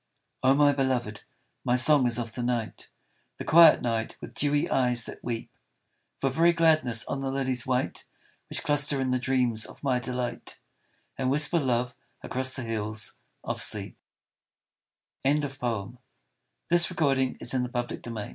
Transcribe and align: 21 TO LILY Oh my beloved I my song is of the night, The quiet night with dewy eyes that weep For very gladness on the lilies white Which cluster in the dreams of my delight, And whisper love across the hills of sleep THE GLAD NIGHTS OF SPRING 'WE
21 0.41 0.41
TO 0.41 0.47
LILY 0.47 0.49
Oh 0.49 0.65
my 0.71 0.75
beloved 0.75 1.17
I 1.21 1.29
my 1.63 1.75
song 1.75 2.07
is 2.07 2.17
of 2.17 2.33
the 2.33 2.41
night, 2.41 2.89
The 3.37 3.45
quiet 3.45 3.83
night 3.83 4.17
with 4.19 4.33
dewy 4.33 4.67
eyes 4.67 5.05
that 5.05 5.23
weep 5.23 5.51
For 6.17 6.31
very 6.31 6.53
gladness 6.53 7.05
on 7.05 7.19
the 7.19 7.29
lilies 7.29 7.67
white 7.67 8.03
Which 8.49 8.63
cluster 8.63 8.99
in 8.99 9.11
the 9.11 9.19
dreams 9.19 9.63
of 9.63 9.83
my 9.83 9.99
delight, 9.99 10.59
And 11.19 11.29
whisper 11.29 11.59
love 11.59 11.93
across 12.23 12.55
the 12.55 12.63
hills 12.63 13.19
of 13.43 13.61
sleep 13.61 13.95
THE 15.23 15.33
GLAD 15.35 15.41
NIGHTS 16.71 16.89
OF 16.89 16.97
SPRING 16.97 17.37
'WE 18.15 18.29